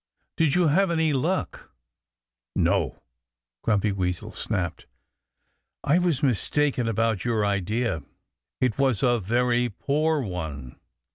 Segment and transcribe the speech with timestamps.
[0.35, 1.69] "Did you have any luck?"
[2.55, 3.03] "No!"
[3.61, 4.87] Grumpy Weasel snapped.
[5.83, 8.01] "I was mistaken about your idea.
[8.59, 10.79] It was a very poor one.